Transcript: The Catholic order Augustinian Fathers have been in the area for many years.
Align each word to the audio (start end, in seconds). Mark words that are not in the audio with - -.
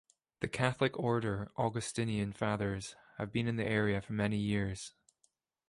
The 0.39 0.47
Catholic 0.47 0.97
order 0.97 1.51
Augustinian 1.59 2.33
Fathers 2.33 2.95
have 3.19 3.31
been 3.31 3.47
in 3.47 3.57
the 3.57 3.67
area 3.67 4.01
for 4.01 4.13
many 4.13 4.37
years. 4.37 4.95